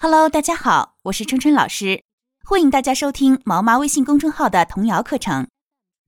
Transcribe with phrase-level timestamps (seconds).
[0.00, 2.04] Hello，大家好，我是春春老师，
[2.44, 5.48] 欢迎大家收听毛妈微信公众号的童谣课程。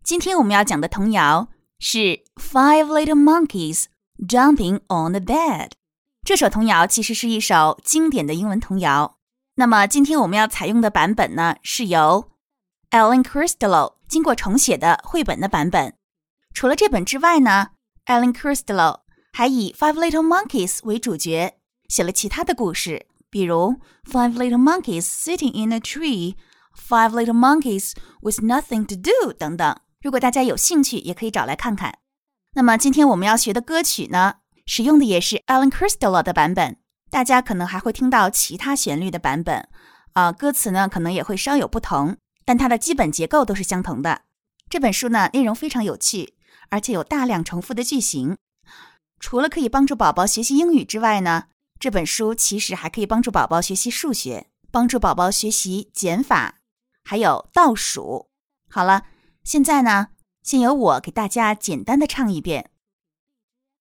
[0.04, 1.48] 今天我们要讲的童谣
[1.80, 1.98] 是
[2.36, 3.86] 《Five Little Monkeys
[4.28, 5.66] Jumping on the Bed》。
[6.24, 9.18] 这首童谣其实是一首经典的英文童谣。
[9.56, 12.30] 那么今天我们要采用的版本呢，是由
[12.92, 15.96] Ellen Cristolo 经过重写的绘本的版本。
[16.54, 17.70] 除了这本之外呢
[18.06, 19.00] ，Ellen Cristolo
[19.32, 23.08] 还以 Five Little Monkeys 为主角，写了其他的故事。
[23.30, 26.34] 比如 Five little monkeys sitting in a tree,
[26.76, 29.76] Five little monkeys with nothing to do 等等。
[30.00, 31.98] 如果大家有兴趣，也可以找来看看。
[32.54, 34.36] 那么今天我们要学的歌曲呢，
[34.66, 36.78] 使用的也是 Alan Crystal 的版本。
[37.10, 39.68] 大家可能还会听到其他旋律的版本，
[40.14, 44.22] 啊，歌词呢可能也会稍有不同，但它的基本结构都是相同的。
[44.68, 46.34] 这本书呢内容非常有趣，
[46.70, 48.36] 而且有大量重复的句型。
[49.18, 51.44] 除了可以帮助宝宝学习英语之外呢。
[51.79, 56.61] 这本书其实还可以帮助宝宝学习数学，帮助宝宝学习减法，
[57.03, 58.29] 还有倒数。
[58.69, 59.05] 好了，
[59.43, 60.07] 现在呢，
[60.41, 62.71] 先由我给大家简单的唱一遍。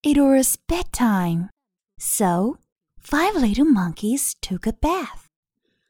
[0.01, 1.49] It was bedtime,
[1.97, 2.59] so
[3.01, 5.25] five little monkeys took a bath.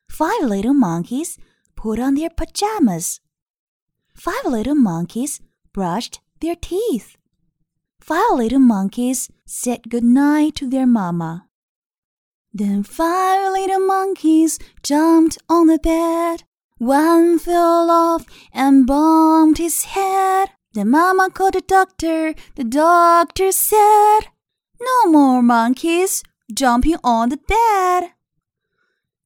[0.08, 1.36] Five little monkeys
[1.76, 3.18] put on their pajamas.
[4.16, 5.40] Five little monkeys
[5.74, 7.16] brushed their teeth.
[8.00, 11.49] Five little monkeys said good night to their mama.
[12.53, 16.43] Then five little monkeys jumped on the bed.
[16.79, 20.51] One fell off and bumped his head.
[20.73, 22.35] The mama called the doctor.
[22.57, 24.21] The doctor said,
[24.81, 28.13] No more monkeys jumping on the bed.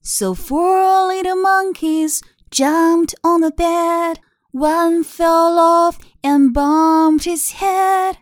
[0.02, 4.20] So four little monkeys jumped on the bed.
[4.52, 8.18] One fell off and bumped his head.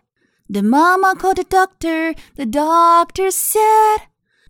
[0.49, 2.13] The mama called the doctor.
[2.35, 3.97] The doctor said,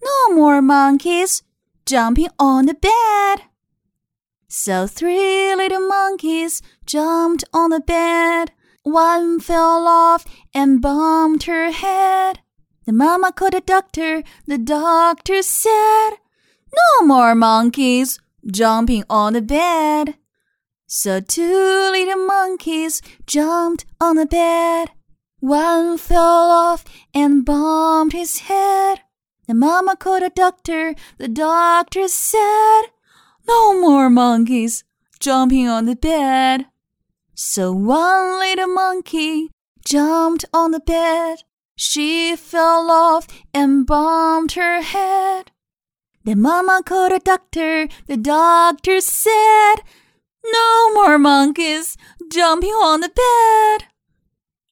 [0.03, 1.43] no more monkeys
[1.85, 3.47] jumping on the bed.
[4.47, 8.51] So three little monkeys jumped on the bed.
[8.83, 12.39] One fell off and bumped her head.
[12.85, 14.23] The mama called the doctor.
[14.45, 16.11] The doctor said,
[16.75, 20.15] No more monkeys jumping on the bed.
[20.85, 24.91] So two little monkeys jumped on the bed.
[25.39, 29.01] One fell off and bumped his head.
[29.53, 30.95] The mama called a doctor.
[31.19, 32.81] The doctor said,
[33.47, 34.83] No more monkeys
[35.19, 36.65] jumping on the bed.
[37.35, 39.51] So one little monkey
[39.85, 41.43] jumped on the bed.
[41.75, 45.51] She fell off and bumped her head.
[46.23, 47.87] Then mama called a doctor.
[48.07, 49.75] The doctor said,
[50.43, 51.95] No more monkeys
[52.31, 53.87] jumping on the bed.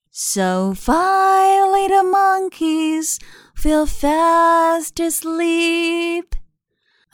[0.09, 3.20] So five little monkeys
[3.61, 6.34] fell fast asleep.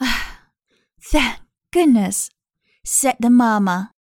[1.11, 1.39] Thank
[1.71, 2.29] goodness,
[2.83, 3.91] said the mamma.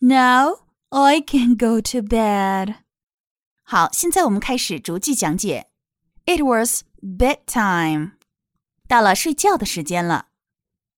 [0.00, 2.76] Now I can go to bed.
[3.62, 5.70] 好，现在我们开始逐句讲解。
[6.26, 8.12] It was bedtime.
[8.86, 10.28] 到了睡觉的时间了。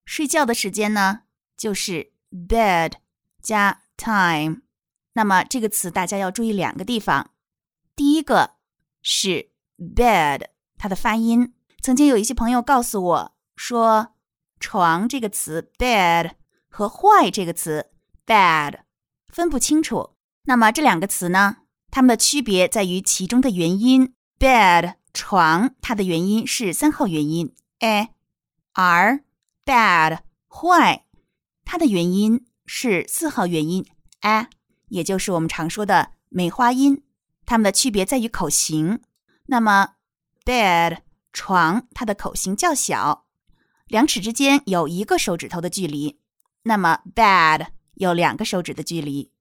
[0.04, 1.22] 睡觉的时间呢，
[1.56, 2.94] 就是 bed
[3.40, 4.62] 加 time。
[5.12, 7.30] 那么这个词大家要注意两个地方。
[7.94, 8.56] 第一个
[9.02, 10.46] 是 bed。
[10.81, 14.15] 它的发音，曾经有一些朋友告诉我说，
[14.59, 16.31] 床这个词 bed
[16.69, 17.91] 和坏这个词
[18.25, 18.79] bad
[19.27, 20.15] 分不清楚。
[20.45, 21.57] 那么这两个词呢，
[21.91, 28.09] 它们的区别在于其中的元音 bed 床，它的元音是三号元音 a，
[28.73, 29.23] 而
[29.63, 31.05] bad 坏，
[31.63, 33.85] 它的元音是四号元音
[34.21, 34.49] a，
[34.87, 37.03] 也就是我们常说的梅花音。
[37.45, 39.01] 它们的区别在于口型。
[39.45, 39.89] 那么
[40.45, 40.97] bed
[41.33, 43.25] 床，它的口型较小，
[43.87, 46.19] 两齿之间有一个手指头的距离。
[46.63, 49.31] 那么 bed 有两个手指的距离。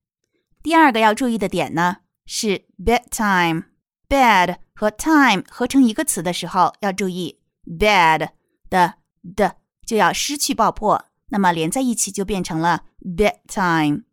[0.62, 3.64] 第二个要注意的点呢是 bedtime。
[4.08, 8.30] bed 和 time 合成一个词的时候，要注意 bed
[8.68, 8.94] 的
[9.36, 9.56] 的
[9.86, 14.04] 就要失去爆破，那么连在一起就变成了 bedtime。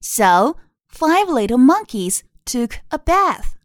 [0.00, 0.56] So
[0.92, 3.55] five little monkeys took a bath.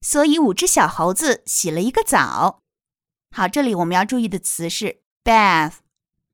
[0.00, 2.60] 所以五只小猴子洗了一个澡。
[3.34, 5.74] 好，这里我们要注意的词是 bath。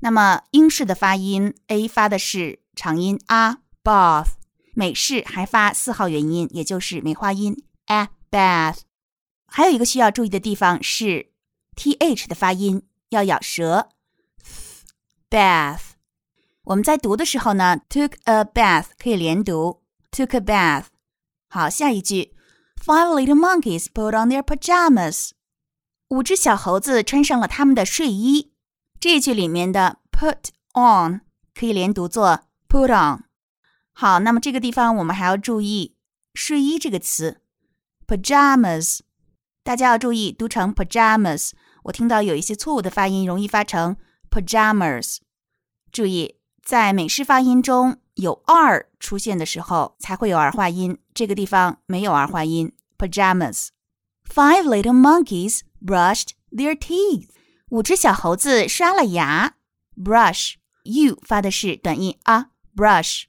[0.00, 4.32] 那么英式的发音 a 发的是长音 a，bath。
[4.74, 8.80] 美式还发四号元音，也就是梅花音 a bath。
[9.46, 11.30] 还有一个需要注意的地方是
[11.76, 13.90] th 的发音要咬舌
[15.28, 15.92] ，bath。
[16.64, 20.84] 我们在读的时候呢，took a bath 可以连读，took a bath。
[21.48, 22.34] 好，下一句。
[22.84, 25.30] Five little monkeys put on their pajamas.
[26.08, 28.50] 五只小猴子穿上了他们的睡衣。
[28.98, 31.20] 这句里面的 put on
[31.54, 33.22] 可以连读作 put on。
[33.92, 35.94] 好，那么这个地方我们还要注意
[36.34, 37.40] 睡衣这个词
[38.04, 38.98] pajamas，
[39.62, 41.52] 大家要注意读成 pajamas。
[41.84, 43.96] 我听到有一些错误的发音，容易发成
[44.28, 45.18] pajamas。
[45.92, 53.68] 注意，在美式发音中有 r 出现的时候才会有儿化音，这个地方没有儿化音 pajamas。
[54.24, 57.28] Five little monkeys brushed their teeth。
[57.70, 59.54] 五只小猴子刷了牙。
[59.96, 60.54] brush
[60.84, 63.24] You 发的是短音啊，brush。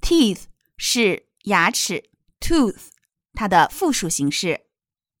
[0.00, 0.42] Teeth
[0.76, 2.04] 是牙齿
[2.40, 2.88] ，tooth
[3.32, 4.62] 它的复数形式。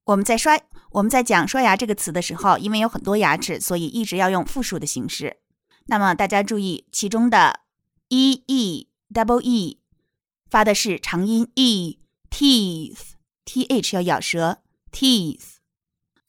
[0.04, 0.58] 我们在刷
[0.90, 5.38] 我们在讲刷牙这个词的时候，因为有很多牙齿，所以一直要用复数的形式。
[5.86, 7.60] 那么大家注意，其中的
[8.08, 9.80] e e double e
[10.48, 13.12] 发的是长音 e，teeth
[13.44, 14.62] t h 要咬舌
[14.92, 15.56] ，teeth。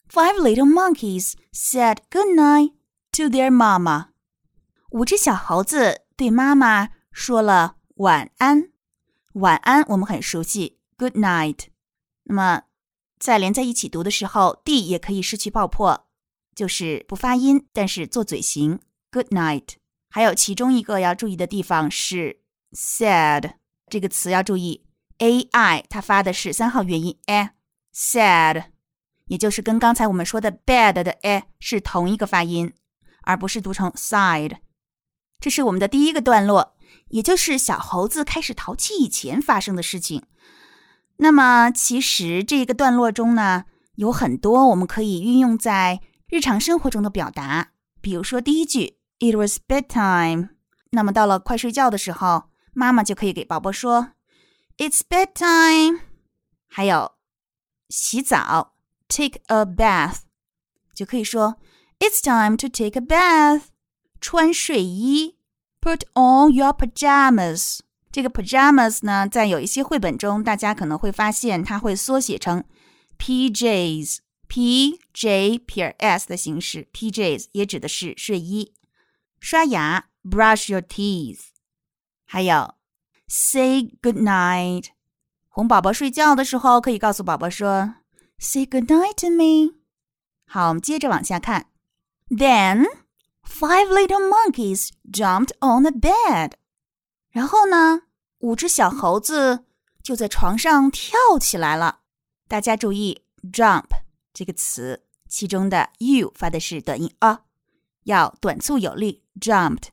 [0.08, 2.72] Five little monkeys said good night
[3.12, 4.08] to their mama。
[4.90, 7.76] 五只小猴子对妈妈说了。
[7.96, 8.70] 晚安，
[9.34, 11.66] 晚安，我们很熟悉，Good night。
[12.24, 12.62] 那么
[13.18, 16.08] 在连在一起读的时候，d 也可以失去爆破，
[16.54, 18.80] 就是不发音，但是做嘴型
[19.12, 19.74] ，Good night。
[20.08, 22.41] 还有其中一个要注意的地方是
[22.72, 23.54] sad
[23.88, 24.84] 这个词要注意
[25.18, 28.64] ，a i 它发的是三号元音 a，sad，
[29.26, 32.72] 也就是跟刚才我们说的 bad 的 a 是同一个发音，
[33.22, 34.56] 而不是读成 side。
[35.38, 36.76] 这是我们的第一个段落。
[37.08, 40.24] 也就是小猴子开始淘气以前发生的事情。
[41.16, 43.64] 那么，其实这个段落中呢，
[43.96, 47.72] 有很多我们可以运用在日常生活中的表达。
[48.00, 50.50] 比如说，第一句 "It was bedtime"，
[50.90, 54.12] 那么到了快睡觉的时候，妈妈就可以给宝宝说
[54.78, 56.00] "It's bedtime"。
[56.68, 57.12] 还有
[57.88, 58.74] 洗澡
[59.08, 60.20] "Take a bath"，
[60.94, 61.56] 就可以说
[61.98, 63.64] "It's time to take a bath"。
[64.20, 65.38] 穿睡衣。
[65.80, 67.80] Put on your pajamas。
[68.12, 72.64] 这个 pajamas 呢，在有一些绘本中，大家可能会发现它会缩写成
[73.18, 76.88] PJs，P J 撇 S 的形式。
[76.92, 78.74] PJs 也指的是睡衣。
[79.40, 81.51] 刷牙，brush your teeth。
[82.32, 82.76] 还有
[83.28, 84.86] say good night。
[85.48, 87.96] 哄宝宝睡觉的时候，可以告诉宝宝说
[88.38, 89.74] say good night to me。
[90.46, 91.66] 好，我们接着往下看。
[92.30, 92.86] Then
[93.42, 96.52] Five little monkeys jumped on the bed。
[97.28, 98.04] 然后呢，
[98.38, 99.66] 五只小猴子
[100.02, 101.98] 就在床上跳起来了。
[102.48, 103.88] 大家注意，jump
[104.32, 107.40] 这个词，其中的 u 发的是短音 a，
[108.04, 109.22] 要短促有力。
[109.38, 109.88] jumped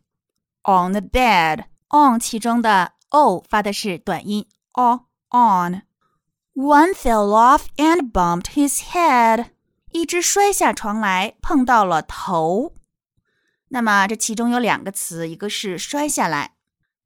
[0.64, 1.66] on the bed。
[1.92, 5.84] On 其中的 o 发的是短音 o on。
[6.54, 9.52] One fell off and bumped his head。
[9.92, 12.76] 一只摔下床来，碰到了头。
[13.70, 16.56] 那么这其中有两个词，一个是摔下来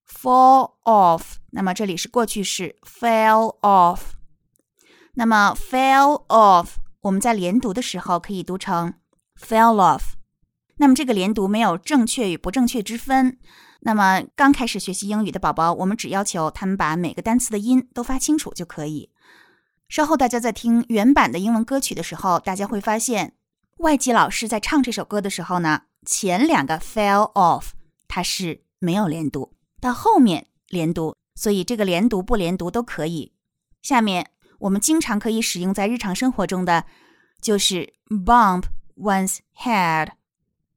[0.08, 1.36] ，fall off。
[1.52, 4.00] 那么这里是过去式，fell off。
[5.14, 6.70] 那么 fell off，
[7.02, 8.96] 我们在连读的时候可以读成
[9.40, 10.14] fell off。
[10.78, 13.38] 那么这个连读没有正确与不正确之分。
[13.86, 19.12] 那么刚开始学习英语的宝宝，我们只要求他们把每个单词的音都发清楚就可以。
[19.90, 23.36] 稍后大家在听原版的英文歌曲的时候，大家会发现
[23.78, 25.84] 外籍老师在唱这首歌的时候呢。
[26.06, 27.68] 前两个 fell off，
[28.10, 33.32] 它是没有连读，到后面连读，所以这个连读不连读都可以。
[33.82, 36.84] 下面我们经常可以使用在日常生活中的
[37.42, 38.63] 就是 bump
[38.98, 40.10] one's head。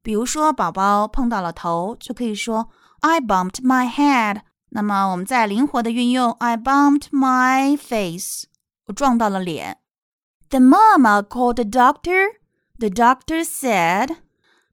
[0.01, 2.69] 比如说宝宝碰到了头，就可以说
[3.00, 4.42] I bumped my head。
[4.70, 8.44] 那么我们再灵活的运用 I bumped my face，
[8.86, 9.78] 我撞到了脸。
[10.48, 12.36] The mama called the doctor.
[12.78, 14.16] The doctor said.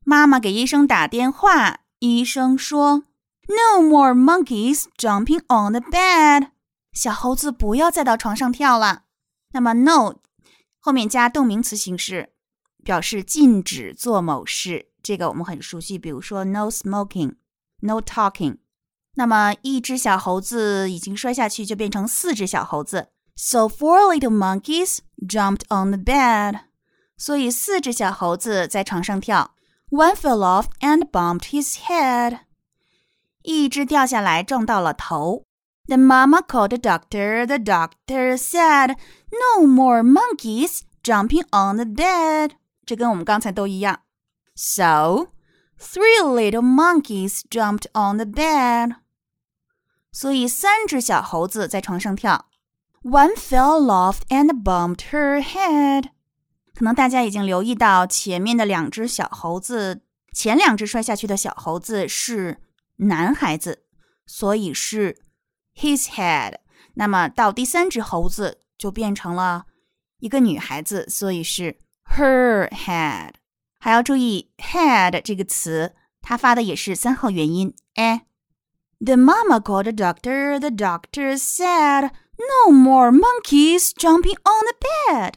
[0.03, 3.03] 妈妈给医生打电话，医生说：“
[3.48, 6.51] No more monkeys jumping on the bed。”
[6.94, 9.03] 小猴子不要再到床上跳了。
[9.51, 10.15] 那么，no
[10.79, 12.34] 后面加动名词形式，
[12.84, 14.88] 表示禁止做某事。
[15.03, 16.70] 这个我们很熟悉，比如说 “no
[17.84, 18.58] smoking”，“no talking”。
[19.15, 23.10] 那么，一只小猴子已经摔下去，就变成四只小猴子。
[23.36, 26.62] So four little monkeys jumped on the bed。
[27.18, 29.56] 所以四只小猴子在床上跳。
[29.89, 32.41] One fell off and bumped his head.
[33.41, 35.44] 一只掉下来撞到了头。
[35.88, 37.48] The mama called the doctor.
[37.48, 38.96] The doctor said,
[39.32, 42.51] "No more monkeys jumping on the bed."
[42.86, 44.01] 这跟我们刚才都一样。
[44.56, 45.29] So,
[45.85, 48.97] three little monkeys jumped on the bed.
[50.11, 52.47] 所以三只小猴子在床上跳。
[53.03, 56.11] One fell off and bumped her head.
[56.75, 60.00] 可能大家已经留意到前面的两只小猴子
[60.33, 62.59] 前两只摔下去的小猴子是
[62.97, 63.85] 男孩子，
[64.26, 65.21] 所以是
[65.76, 66.55] his head。
[66.95, 69.67] 那么到第三只猴子就变成了
[70.19, 71.79] 一个女孩子，所以是
[72.17, 73.33] her head。
[73.85, 78.23] 还要注意 head 这个词，它发的也是三号元音 a。
[78.99, 80.59] The mama called the doctor.
[80.59, 85.35] The doctor said, "No more monkeys jumping on the bed."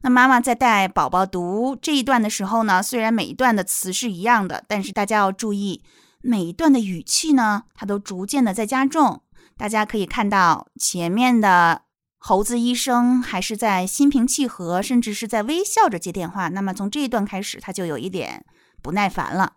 [0.00, 5.84] 那妈妈在带宝宝读这一段的时候呢，虽然每一段的词是一样的，但是大家要注意
[6.22, 9.20] 每一段的语气呢，它都逐渐的在加重。
[9.58, 11.82] 大家可以看到前面的。
[12.26, 16.48] 猴子医生还是在心平气和，甚至是在微笑着接电话。
[16.48, 18.46] 那么从这一段开始，他就有一点
[18.80, 19.56] 不耐烦了。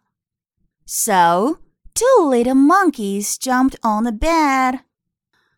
[0.86, 1.60] So
[1.94, 4.82] two little monkeys jumped on the bed。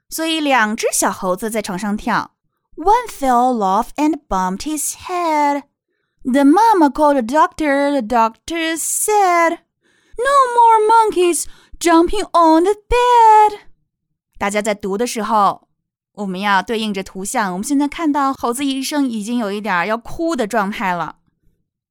[0.07, 2.35] 所以两只小猴子在床上跳。
[2.75, 5.63] One fell off and bumped his head.
[6.23, 7.89] The mama called the doctor.
[7.89, 9.57] The doctor said,
[10.15, 11.45] "No more monkeys
[11.79, 13.61] jumping on the bed."
[14.37, 15.68] 大家在读的时候。
[16.19, 17.51] 我们要对应着图像。
[17.53, 21.17] 我们现在看到猴子医生已经有一点要哭的状态了。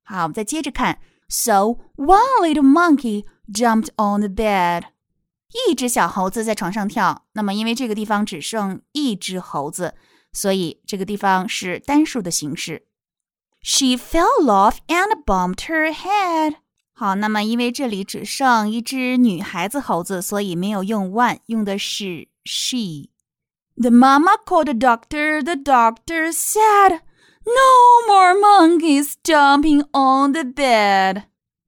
[0.05, 1.01] 好，我们再接着看。
[1.29, 4.85] So one little monkey jumped on the bed。
[5.69, 7.25] 一只小猴子在床上跳。
[7.33, 9.95] 那么因为这个地方只剩一只猴子，
[10.33, 12.87] 所以这个地方是单数的形式。
[13.63, 16.57] She fell off and bumped her head。
[16.93, 23.09] 好，那么因为这里只剩一只女孩子猴子，所以没有用 one，用的是 she。
[23.78, 25.42] The mama called the doctor.
[25.44, 27.02] The doctor said,
[27.44, 31.24] "No more monkeys jumping on the bed."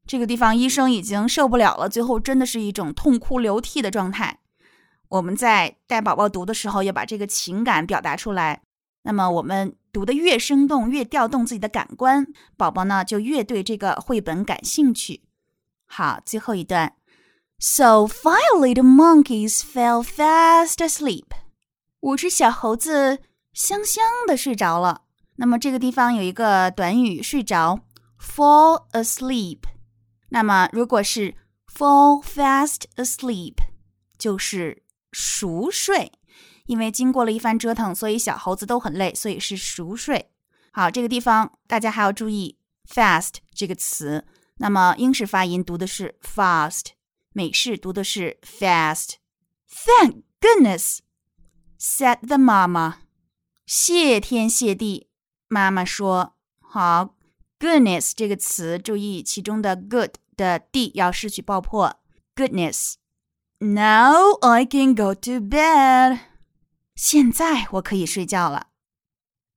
[0.07, 4.39] 这个地方医生已经受不了了，最后真的是一种痛哭流涕的状态。
[5.09, 8.61] 我们在带宝宝读的时候，要把这个情感表达出来。
[9.03, 15.21] 那么我们读的越生动，越调动自己的感官，宝宝呢就越对这个绘本感兴趣。
[15.87, 16.93] 好，最后一段。
[17.59, 21.25] So five little monkeys fell fast asleep.
[22.00, 23.20] 五只小猴子
[23.52, 25.02] 香香的睡着了。
[25.36, 27.80] 那么这个地方有一个短语“睡着
[28.20, 29.60] ”，fall asleep。
[30.28, 31.34] 那么如果是
[31.66, 33.54] fall fast asleep，
[34.18, 36.12] 就是熟睡。
[36.66, 40.30] 因为经过了一番折腾，所以小猴子都很累，所以是熟睡。
[40.72, 42.56] 好，这个地方大家还要注意
[42.88, 44.24] “fast” 这个词。
[44.58, 46.90] 那么英式发音读的是 “fast”，
[47.32, 49.14] 美式读的是 “fast”。
[49.68, 50.98] Thank goodness。
[51.82, 52.96] Said the mama，
[53.64, 55.08] 谢天谢地，
[55.48, 57.14] 妈妈说好。
[57.58, 61.96] Goodness 这个词，注意其中的 good 的 d 要失去爆破。
[62.36, 62.96] Goodness。
[63.60, 66.18] Now I can go to bed。
[66.94, 68.66] 现在我可以睡觉了。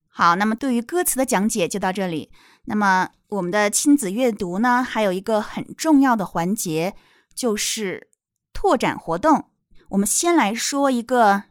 [0.07, 2.31] 好，那么对于歌词的讲解就到这里。
[2.63, 6.95] 那么我们的亲子阅读呢，还有一个很重要的环节，
[7.35, 8.09] 就是
[8.53, 9.49] 拓展活动。
[9.89, 11.43] 我们先来说一个。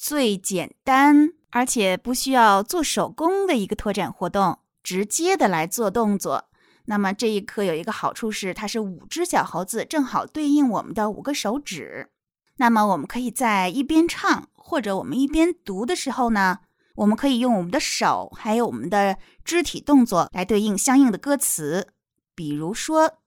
[0.00, 6.44] 最简单而且不需要做手工的一个拓展活动，直接的来做动作。
[6.84, 12.10] 那么这一课有一个好处是，它是五只小猴子，正好对应我们的五个手指。
[12.58, 16.60] 那么我们可以在一边唱或者我们一边读的时候呢，
[16.94, 21.88] 我们可以用我们的手还有我们的肢体动作来对应相应的歌词。
[22.36, 23.18] 比如说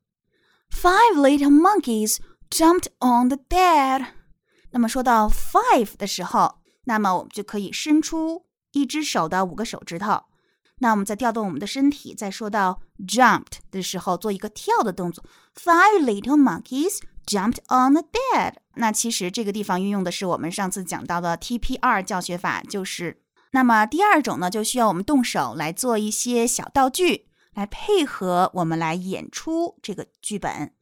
[0.71, 4.05] ，Five little monkeys jumped on the bed。
[4.71, 10.23] 那么说到 five 的时候，那么我们就可以伸出一只手的五个手指头。
[10.79, 15.23] 那我们再调动我们的身体，在说到 jumped 的时候，做一个跳的动作。
[15.55, 16.97] Five little monkeys
[17.27, 18.53] jumped on the bed。
[18.73, 23.21] 那其实这个地方运用的是我们上次讲到的 TPR 教学法，就是
[23.51, 30.73] 那么第二种呢，就需要我们动手来做一些小道具，来配合我们来演出这个剧本。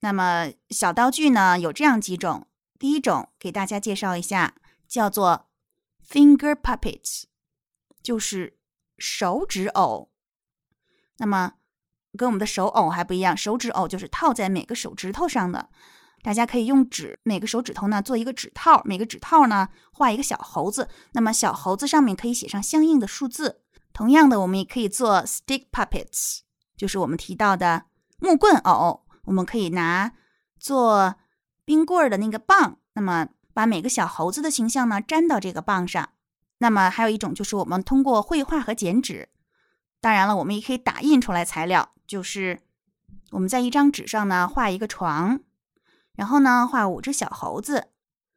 [0.00, 2.46] 那么小道具呢，有这样几种。
[2.78, 4.54] 第一种给大家介绍一下，
[4.86, 5.47] 叫做。
[6.10, 7.24] Finger puppets
[8.02, 8.58] 就是
[8.96, 10.10] 手指偶，
[11.18, 11.52] 那么
[12.16, 15.68] 跟我们的手偶还不一样，手指偶就是套在每个手指头上的。
[16.22, 23.60] 大家可以用纸，每个手指头呢做一个指套，每个指套呢画一个小猴子，那么小猴子上面可以写上相应的数字。
[23.92, 26.38] 同样的，我们也可以做 stick puppets，
[26.74, 27.84] 就是我们提到的
[28.18, 30.14] 木棍偶，我们可以拿
[30.58, 31.16] 做
[31.66, 33.28] 冰棍儿的那个棒，那么。
[33.58, 36.10] 把每个小猴子的形象呢粘到这个棒上。
[36.58, 39.30] 那么还有一种就是我们通过绘画和剪纸。
[40.00, 42.60] 当然了，我们也可以打印出来材料，就是
[43.32, 45.40] 我们在一张纸上呢画一个床，
[46.14, 47.88] 然后呢画五只小猴子，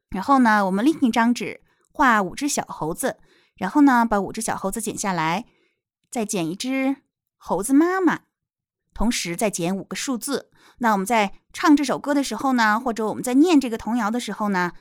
[0.10, 1.62] 然后呢我们另一张纸
[1.92, 3.20] 画五只小猴子，
[3.58, 5.46] 然后呢把五只小猴子剪下来，
[6.10, 6.96] 再剪一只
[7.38, 8.22] 猴子妈妈，
[8.96, 10.50] 同时再减五个数字。
[10.80, 14.72] 那我们在唱这首歌的时候呢，或者我们在念这个童谣的时候呢，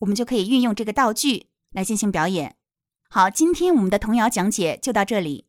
[0.00, 2.56] 我们就可以运用这个道具来进行表演。
[3.08, 5.46] 好，今天我们的童谣讲解就到这里，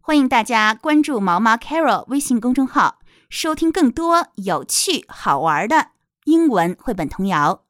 [0.00, 5.90] 欢迎大家关注毛毛 Carol 微信公众号，收听更多有趣好玩的
[6.24, 7.63] 英文绘本童谣。